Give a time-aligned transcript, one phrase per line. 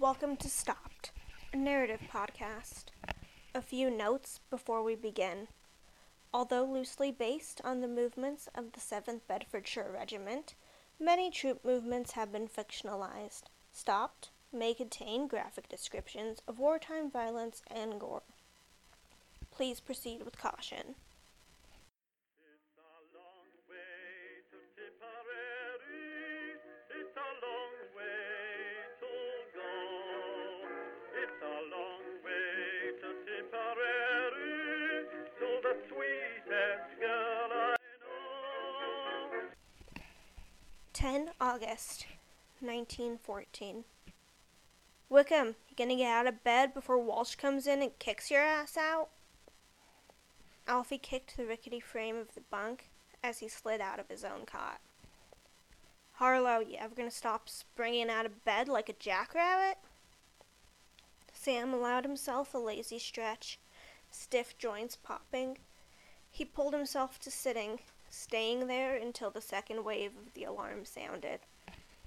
[0.00, 1.10] Welcome to Stopped,
[1.52, 2.84] a narrative podcast.
[3.52, 5.48] A few notes before we begin.
[6.32, 10.54] Although loosely based on the movements of the 7th Bedfordshire Regiment,
[11.00, 13.42] many troop movements have been fictionalized.
[13.72, 18.22] Stopped may contain graphic descriptions of wartime violence and gore.
[19.50, 20.94] Please proceed with caution.
[35.88, 39.48] Sweetest girl I know.
[40.92, 42.06] 10 August
[42.60, 43.84] 1914.
[45.08, 48.76] Wickham, you gonna get out of bed before Walsh comes in and kicks your ass
[48.76, 49.08] out?
[50.66, 52.90] Alfie kicked the rickety frame of the bunk
[53.22, 54.80] as he slid out of his own cot.
[56.14, 59.78] Harlow, you ever gonna stop springing out of bed like a jackrabbit?
[61.32, 63.58] Sam allowed himself a lazy stretch,
[64.10, 65.58] stiff joints popping.
[66.38, 71.40] He pulled himself to sitting, staying there until the second wave of the alarm sounded.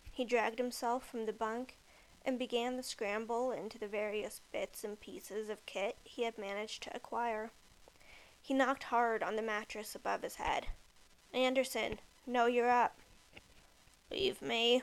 [0.09, 1.75] He dragged himself from the bunk
[2.25, 6.81] and began the scramble into the various bits and pieces of kit he had managed
[6.83, 7.51] to acquire.
[8.41, 10.67] He knocked hard on the mattress above his head.
[11.33, 12.95] Anderson, no, you're up.
[14.09, 14.81] Leave me.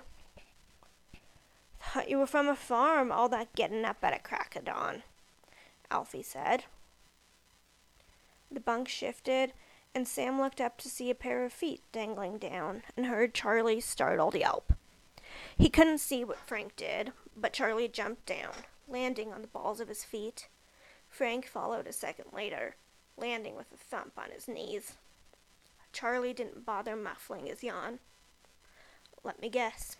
[1.80, 5.04] Thought you were from a farm, all that getting up at a crack of dawn,
[5.90, 6.64] Alfie said.
[8.50, 9.52] The bunk shifted,
[9.94, 13.84] and Sam looked up to see a pair of feet dangling down and heard Charlie's
[13.84, 14.72] startled yelp.
[15.56, 18.52] He couldn't see what Frank did, but Charlie jumped down,
[18.88, 20.48] landing on the balls of his feet.
[21.08, 22.76] Frank followed a second later,
[23.16, 24.94] landing with a thump on his knees.
[25.92, 27.98] Charlie didn't bother muffling his yawn.
[29.24, 29.96] Let me guess.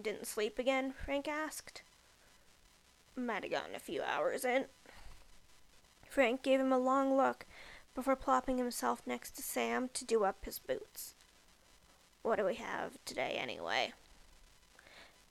[0.00, 0.92] Didn't sleep again?
[1.04, 1.82] Frank asked.
[3.16, 4.66] Might have gotten a few hours in.
[6.08, 7.46] Frank gave him a long look
[7.98, 11.16] before plopping himself next to Sam to do up his boots.
[12.22, 13.92] What do we have today, anyway?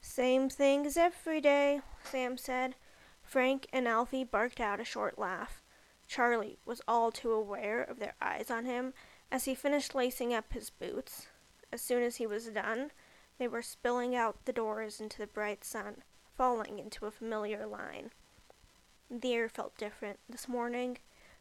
[0.02, 2.74] Same thing as every day, Sam said.
[3.22, 5.62] Frank and Alfie barked out a short laugh.
[6.06, 8.92] Charlie was all too aware of their eyes on him
[9.32, 11.28] as he finished lacing up his boots.
[11.72, 12.90] As soon as he was done,
[13.38, 16.02] they were spilling out the doors into the bright sun,
[16.36, 18.10] falling into a familiar line.
[19.10, 20.98] The air felt different this morning,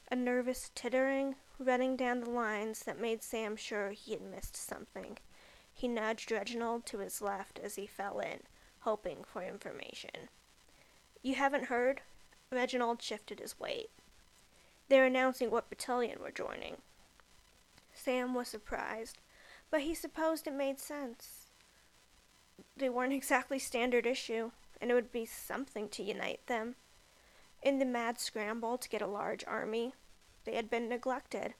[0.10, 5.18] a nervous tittering running down the lines that made Sam sure he had missed something.
[5.74, 8.40] He nudged Reginald to his left as he fell in,
[8.80, 10.30] hoping for information.
[11.22, 12.02] You haven't heard?
[12.52, 13.90] Reginald shifted his weight.
[14.90, 16.78] They're announcing what battalion we're joining.
[17.94, 19.18] Sam was surprised,
[19.70, 21.48] but he supposed it made sense.
[22.78, 26.76] They weren't exactly standard issue, and it would be something to unite them.
[27.62, 29.94] In the mad scramble to get a large army,
[30.46, 31.54] they had been neglected.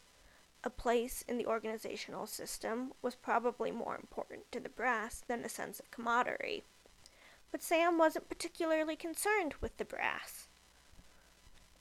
[0.64, 5.50] A place in the organizational system was probably more important to the brass than a
[5.50, 6.64] sense of camaraderie.
[7.52, 10.48] But Sam wasn't particularly concerned with the brass.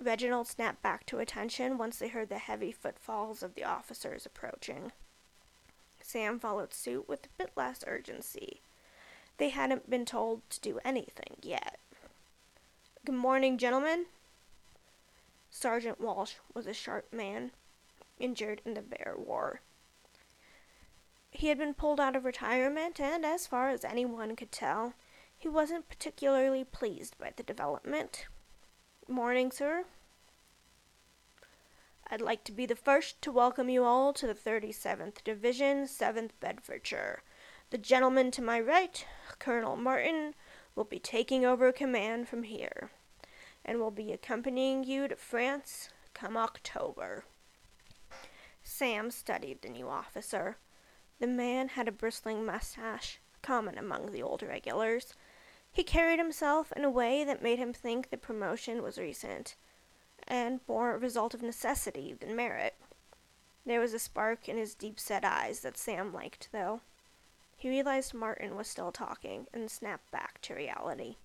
[0.01, 4.93] Reginald snapped back to attention once they heard the heavy footfalls of the officers approaching.
[6.01, 8.61] Sam followed suit with a bit less urgency.
[9.39, 11.79] They hadn't been told to do anything yet.
[13.07, 14.07] Good morning, gentlemen.
[15.49, 17.53] Sergeant Walsh was a sharp man,
[18.19, 19.61] injured in the Boer War.
[21.31, 24.95] He had been pulled out of retirement, and as far as anyone could tell,
[25.39, 28.27] he wasn't particularly pleased by the development.
[29.07, 29.85] Morning, sir.
[32.11, 36.31] I'd like to be the first to welcome you all to the 37th Division, 7th
[36.41, 37.23] Bedfordshire.
[37.71, 39.07] The gentleman to my right,
[39.39, 40.35] Colonel Martin,
[40.77, 42.91] will be taking over command from here,
[43.65, 47.25] and will be accompanying you to France come October.
[48.63, 50.59] Sam studied the new officer.
[51.19, 55.15] The man had a bristling mustache, common among the old regulars.
[55.73, 59.57] He carried himself in a way that made him think the promotion was recent,
[60.29, 62.75] and more a result of necessity than merit.
[63.65, 66.83] There was a spark in his deep set eyes that Sam liked, though.
[67.57, 71.17] He realized Martin was still talking and snapped back to reality.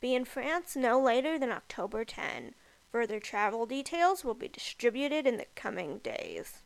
[0.00, 2.54] Be in France no later than October 10.
[2.90, 6.62] Further travel details will be distributed in the coming days.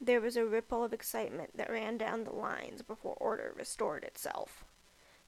[0.00, 4.64] There was a ripple of excitement that ran down the lines before order restored itself.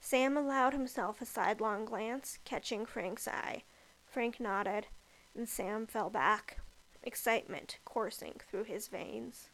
[0.01, 3.65] Sam allowed himself a sidelong glance, catching Frank's eye.
[4.07, 4.87] Frank nodded,
[5.35, 6.59] and Sam fell back,
[7.03, 9.49] excitement coursing through his veins.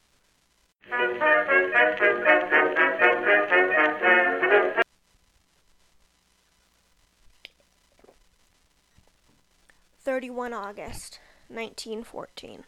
[10.00, 12.64] Thirty-one August, nineteen fourteen.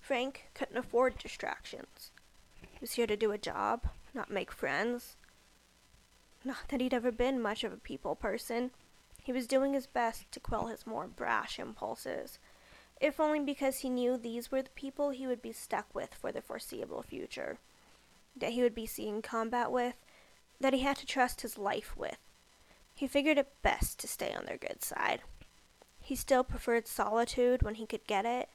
[0.00, 2.10] Frank couldn't afford distractions.
[2.60, 5.16] He was here to do a job, not make friends.
[6.44, 8.72] Not that he'd ever been much of a people person.
[9.22, 12.38] He was doing his best to quell his more brash impulses
[13.00, 16.30] if only because he knew these were the people he would be stuck with for
[16.30, 17.58] the foreseeable future,
[18.36, 19.94] that he would be seeing combat with,
[20.60, 22.18] that he had to trust his life with.
[22.94, 25.22] He figured it best to stay on their good side.
[25.98, 28.50] He still preferred solitude when he could get it.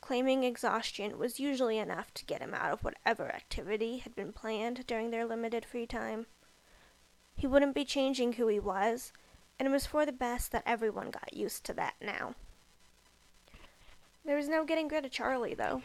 [0.00, 4.86] Claiming exhaustion was usually enough to get him out of whatever activity had been planned
[4.86, 6.26] during their limited free time.
[7.34, 9.12] He wouldn't be changing who he was,
[9.58, 12.34] and it was for the best that everyone got used to that now.
[14.24, 15.82] There was no getting rid of Charlie, though,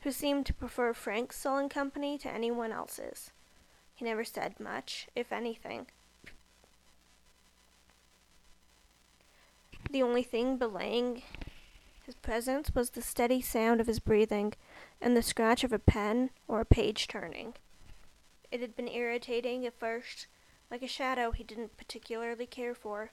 [0.00, 3.30] who seemed to prefer Frank's sullen company to anyone else's.
[3.94, 5.86] He never said much, if anything.
[9.90, 11.22] The only thing belaying
[12.04, 14.54] his presence was the steady sound of his breathing
[15.00, 17.54] and the scratch of a pen or a page turning.
[18.50, 20.26] It had been irritating at first,
[20.70, 23.12] like a shadow he didn't particularly care for,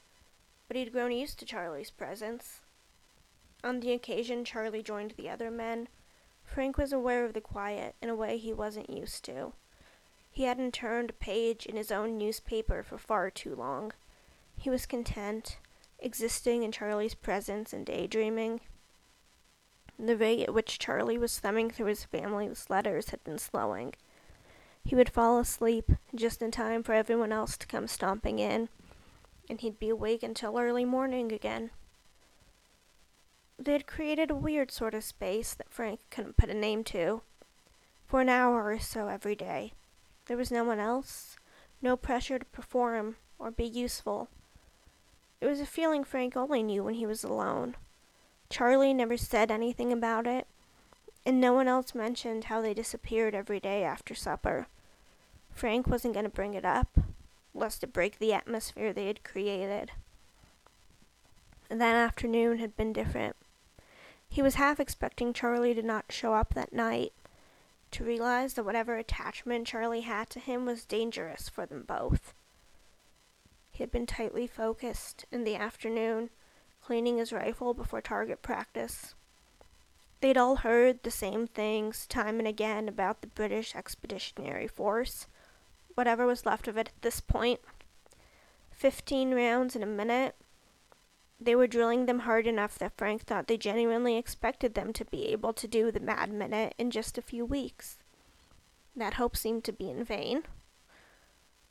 [0.68, 2.62] but he'd grown used to Charlie's presence.
[3.63, 5.88] On the occasion Charlie joined the other men,
[6.44, 9.54] Frank was aware of the quiet in a way he wasn't used to.
[10.30, 13.94] He hadn't turned a page in his own newspaper for far too long.
[14.57, 15.57] He was content,
[16.00, 18.62] existing in Charlie's presence and daydreaming.
[19.98, 23.94] The rate at which Charlie was thumbing through his family's letters had been slowing.
[24.83, 28.68] He would fall asleep just in time for everyone else to come stomping in,
[29.50, 31.69] and he'd be awake until early morning again.
[33.63, 37.21] They had created a weird sort of space that Frank couldn't put a name to.
[38.07, 39.71] For an hour or so every day,
[40.25, 41.38] there was no one else,
[41.81, 44.27] no pressure to perform or be useful.
[45.39, 47.75] It was a feeling Frank only knew when he was alone.
[48.50, 50.45] Charlie never said anything about it,
[51.25, 54.68] and no one else mentioned how they disappeared every day after supper.
[55.54, 57.00] Frank wasn't going to bring it up,
[57.54, 59.92] lest it break the atmosphere they had created.
[61.69, 63.38] That afternoon had been different.
[64.34, 67.14] He was half expecting Charlie to not show up that night,
[67.92, 72.34] to realize that whatever attachment Charlie had to him was dangerous for them both.
[73.70, 76.32] He had been tightly focused in the afternoon,
[76.82, 79.14] cleaning his rifle before target practice.
[80.20, 85.28] They'd all heard the same things time and again about the British Expeditionary Force,
[85.94, 87.60] whatever was left of it at this point.
[88.72, 90.34] Fifteen rounds in a minute.
[91.44, 95.28] They were drilling them hard enough that Frank thought they genuinely expected them to be
[95.28, 97.98] able to do the mad minute in just a few weeks.
[98.95, 100.44] That hope seemed to be in vain.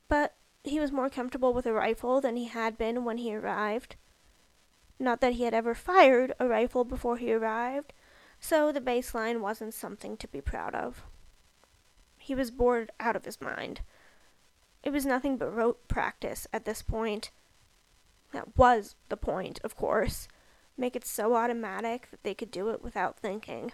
[0.09, 3.97] But he was more comfortable with a rifle than he had been when he arrived.
[4.99, 7.95] Not that he had ever fired a rifle before he arrived,
[8.39, 11.07] so the baseline wasn't something to be proud of.
[12.19, 13.81] He was bored out of his mind.
[14.83, 17.31] It was nothing but rote practice at this point.
[18.33, 20.27] That was the point, of course.
[20.77, 23.73] Make it so automatic that they could do it without thinking.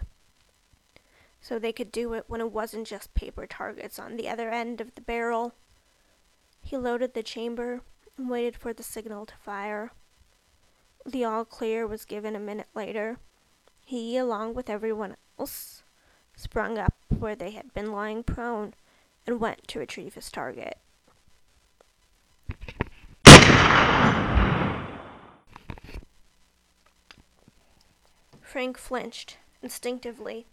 [1.41, 4.81] So they could do it when it wasn't just paper targets on the other end
[4.81, 5.53] of the barrel.
[6.61, 7.81] He loaded the chamber
[8.17, 9.91] and waited for the signal to fire.
[11.05, 13.17] The all clear was given a minute later.
[13.85, 15.83] He, along with everyone else,
[16.35, 18.73] sprung up where they had been lying prone
[19.25, 20.77] and went to retrieve his target.
[28.49, 30.47] Frank flinched instinctively.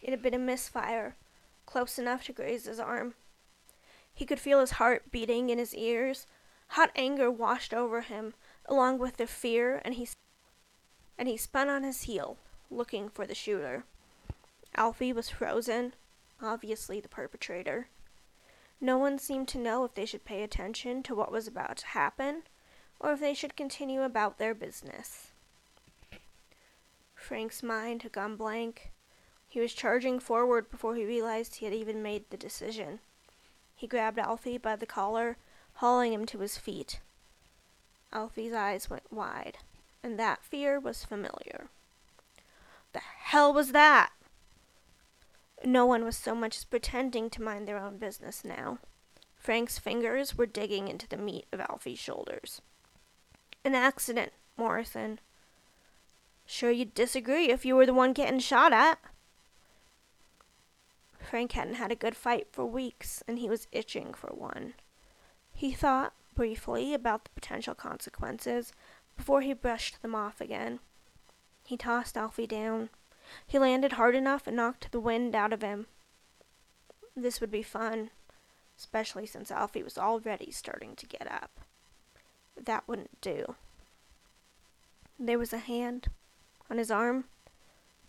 [0.00, 1.16] It had been a misfire,
[1.66, 3.14] close enough to graze his arm.
[4.14, 6.28] He could feel his heart beating in his ears.
[6.68, 8.34] Hot anger washed over him,
[8.66, 10.08] along with the fear, and he
[11.18, 12.36] and he spun on his heel,
[12.70, 13.82] looking for the shooter.
[14.76, 15.94] Alfie was frozen,
[16.40, 17.88] obviously the perpetrator.
[18.80, 21.86] No one seemed to know if they should pay attention to what was about to
[21.86, 22.44] happen,
[23.00, 25.32] or if they should continue about their business.
[27.24, 28.90] Frank's mind had gone blank.
[29.48, 33.00] He was charging forward before he realized he had even made the decision.
[33.74, 35.38] He grabbed Alfie by the collar,
[35.76, 37.00] hauling him to his feet.
[38.12, 39.56] Alfie's eyes went wide,
[40.02, 41.68] and that fear was familiar.
[42.92, 44.10] The hell was that?
[45.64, 48.80] No one was so much as pretending to mind their own business now.
[49.34, 52.60] Frank's fingers were digging into the meat of Alfie's shoulders.
[53.64, 55.20] An accident, Morrison.
[56.46, 58.98] Sure you'd disagree if you were the one getting shot at.
[61.18, 64.74] Frank hadn't had a good fight for weeks, and he was itching for one.
[65.52, 68.72] He thought briefly about the potential consequences,
[69.16, 70.80] before he brushed them off again.
[71.64, 72.90] He tossed Alfie down.
[73.46, 75.86] He landed hard enough and knocked the wind out of him.
[77.16, 78.10] This would be fun,
[78.78, 81.60] especially since Alfie was already starting to get up.
[82.60, 83.54] That wouldn't do.
[85.18, 86.08] There was a hand
[86.70, 87.24] on his arm.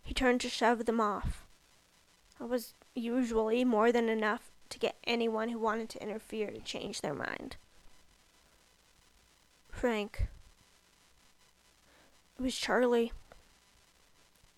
[0.04, 1.46] He turned to shove them off.
[2.40, 7.02] That was usually more than enough to get anyone who wanted to interfere to change
[7.02, 7.58] their mind.
[9.72, 10.28] Frank.
[12.38, 13.12] It was Charlie.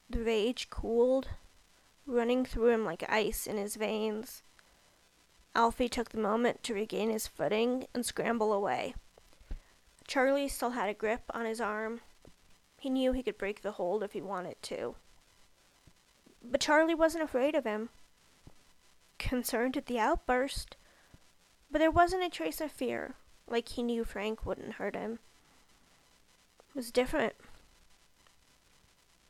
[0.10, 1.27] The rage cooled,
[2.06, 4.42] running through him like ice in his veins.
[5.54, 8.94] Alfie took the moment to regain his footing and scramble away.
[10.08, 12.01] Charlie still had a grip on his arm.
[12.80, 14.96] He knew he could break the hold if he wanted to.
[16.44, 17.90] But Charlie wasn't afraid of him.
[19.18, 20.78] Concerned at the outburst,
[21.72, 23.16] but there wasn't a trace of fear,
[23.48, 25.20] like he knew Frank wouldn't hurt him.
[26.70, 27.34] It was different.
[27.40, 27.46] It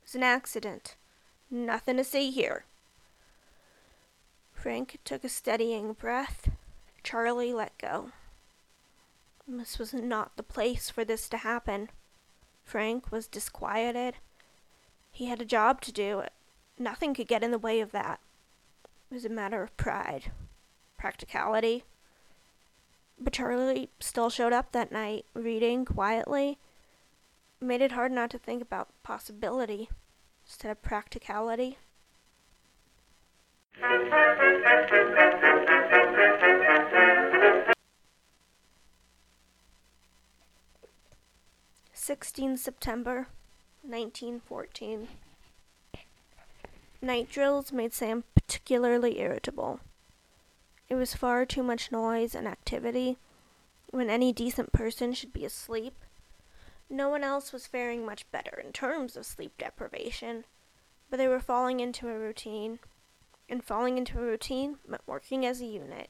[0.04, 0.96] was an accident.
[1.50, 2.66] Nothing to see here.
[4.54, 6.50] Frank took a steadying breath.
[7.04, 8.12] Charlie let go.
[9.48, 11.90] This was not the place for this to happen.
[12.68, 14.16] Frank was disquieted.
[15.10, 16.24] He had a job to do.
[16.78, 18.20] Nothing could get in the way of that.
[19.10, 20.34] It was a matter of pride,
[20.98, 21.86] practicality.
[23.18, 26.58] But Charlie still showed up that night, reading quietly.
[27.62, 29.88] It made it hard not to think about possibility
[30.46, 31.78] instead of practicality.
[42.08, 43.28] Sixteen September,
[43.84, 45.10] nineteen fourteen.
[47.02, 49.82] Night drills made Sam particularly irritable.
[50.88, 53.18] It was far too much noise and activity
[53.90, 55.96] when any decent person should be asleep.
[56.90, 60.46] No one else was faring much better in terms of sleep deprivation,
[61.10, 62.80] but they were falling into a routine,
[63.50, 66.10] and falling into a routine meant working as a unit.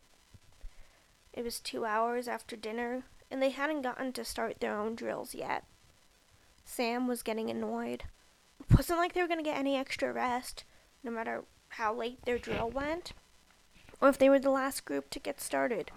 [1.33, 5.33] It was two hours after dinner, and they hadn't gotten to start their own drills
[5.33, 5.63] yet.
[6.67, 8.03] Sam was getting annoyed.
[8.59, 10.65] It wasn't like they were going to get any extra rest,
[11.01, 13.13] no matter how late their drill went,
[14.01, 15.91] or if they were the last group to get started.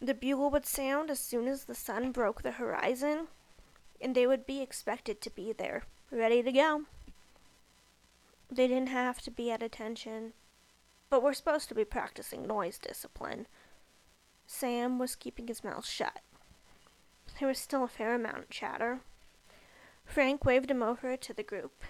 [0.00, 3.28] The bugle would sound as soon as the sun broke the horizon,
[4.00, 6.82] and they would be expected to be there, ready to go.
[8.50, 10.34] They didn't have to be at attention,
[11.08, 13.46] but were supposed to be practicing noise discipline.
[14.46, 16.20] Sam was keeping his mouth shut.
[17.38, 19.00] There was still a fair amount of chatter.
[20.04, 21.82] Frank waved him over to the group.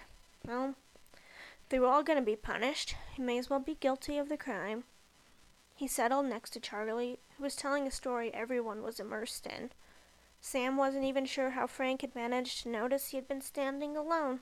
[0.47, 0.75] Well,
[1.69, 4.37] they were all going to be punished, he may as well be guilty of the
[4.37, 4.83] crime.
[5.75, 9.71] He settled next to Charlie, who was telling a story everyone was immersed in.
[10.39, 14.41] Sam wasn't even sure how Frank had managed to notice he had been standing alone.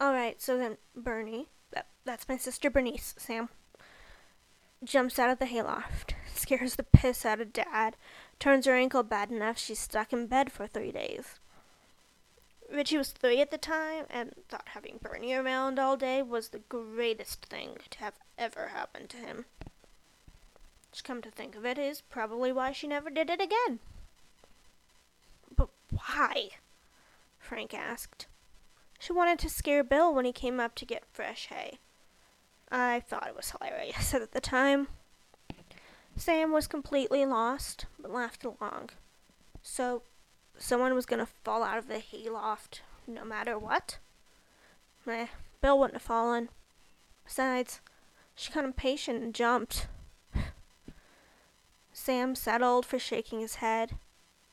[0.00, 3.48] All right, so then Bernie, that, that's my sister Bernice, Sam,
[4.84, 7.96] jumps out of the hayloft, scares the piss out of Dad,
[8.38, 11.38] turns her ankle bad enough she's stuck in bed for three days.
[12.70, 16.58] Richie was three at the time and thought having Bernie around all day was the
[16.68, 19.46] greatest thing to have ever happened to him.
[20.92, 23.78] Just come to think of it, is probably why she never did it again.
[25.54, 26.50] But why?
[27.38, 28.26] Frank asked.
[28.98, 31.78] She wanted to scare Bill when he came up to get fresh hay.
[32.70, 34.88] I thought it was hilarious at the time.
[36.18, 38.90] Sam was completely lost, but laughed along.
[39.62, 40.02] So
[40.58, 43.98] someone was going to fall out of the hayloft no matter what?
[45.06, 45.28] Eh,
[45.60, 46.50] Bill wouldn't have fallen.
[47.24, 47.80] Besides,
[48.34, 49.86] she got impatient and jumped.
[51.92, 53.92] Sam settled for shaking his head,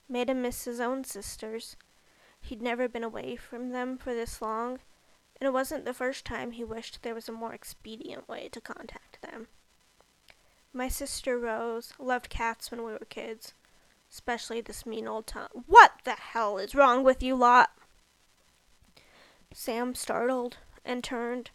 [0.08, 1.76] made him miss his own sisters.
[2.42, 4.80] He'd never been away from them for this long,
[5.40, 8.62] and it wasn't the first time he wished there was a more expedient way to
[8.62, 9.48] contact them.
[10.76, 13.54] My sister Rose loved cats when we were kids
[14.16, 15.50] especially this mean old Tom.
[15.68, 17.72] What the hell is wrong with you lot?
[19.54, 21.50] Sam startled and turned.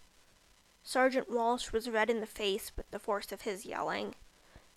[0.82, 4.14] Sergeant Walsh was red in the face with the force of his yelling.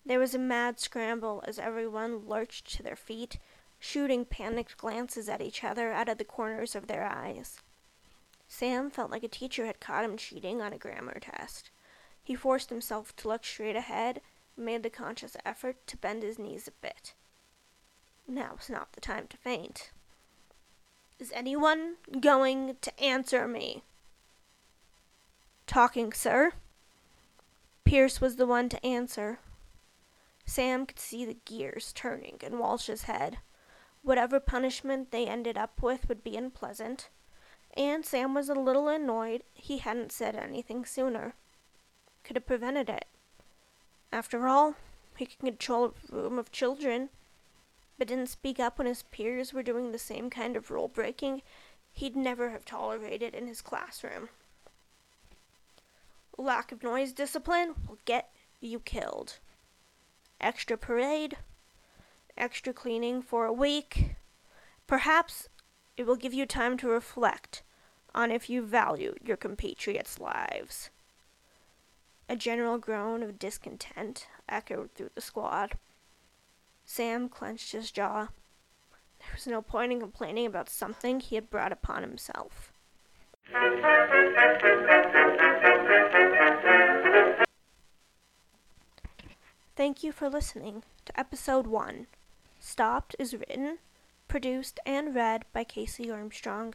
[0.06, 3.38] There was a mad scramble as everyone lurched to their feet,
[3.78, 7.60] shooting panicked glances at each other out of the corners of their eyes.
[8.48, 11.70] Sam felt like a teacher had caught him cheating on a grammar test.
[12.22, 14.22] He forced himself to look straight ahead
[14.56, 17.14] made the conscious effort to bend his knees a bit.
[18.26, 19.90] Now is not the time to faint.
[21.18, 23.82] Is anyone going to answer me?
[25.66, 26.52] Talking, sir.
[27.84, 29.38] Pierce was the one to answer.
[30.46, 33.38] Sam could see the gears turning in Walsh's head.
[34.02, 37.08] Whatever punishment they ended up with would be unpleasant,
[37.76, 41.34] and Sam was a little annoyed he hadn't said anything sooner.
[42.22, 43.06] Could have prevented it.
[44.14, 44.76] After all,
[45.16, 47.08] he could control a room of children,
[47.98, 51.42] but didn't speak up when his peers were doing the same kind of rule breaking
[51.90, 54.28] he'd never have tolerated in his classroom.
[56.38, 58.30] Lack of noise discipline will get
[58.60, 59.40] you killed.
[60.40, 61.36] Extra parade,
[62.36, 64.14] extra cleaning for a week.
[64.86, 65.48] Perhaps
[65.96, 67.64] it will give you time to reflect
[68.14, 70.90] on if you value your compatriots' lives.
[72.28, 75.72] A general groan of discontent echoed through the squad.
[76.84, 78.28] Sam clenched his jaw.
[79.18, 82.72] There was no point in complaining about something he had brought upon himself.
[89.76, 92.06] Thank you for listening to episode 1.
[92.58, 93.78] Stopped is written,
[94.28, 96.74] produced, and read by Casey Armstrong.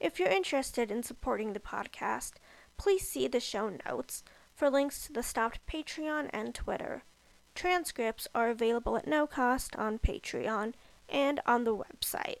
[0.00, 2.32] If you're interested in supporting the podcast,
[2.76, 4.24] please see the show notes
[4.62, 7.02] for links to the Stopped Patreon and Twitter.
[7.52, 10.74] Transcripts are available at no cost on Patreon
[11.08, 12.36] and on the website.